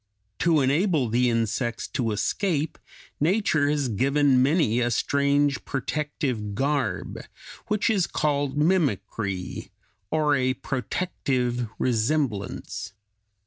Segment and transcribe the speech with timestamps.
[0.39, 2.79] To enable the insects to escape,
[3.19, 7.21] nature has given many a strange protective garb,
[7.67, 9.69] which is called mimicry
[10.09, 12.93] or a protective resemblance.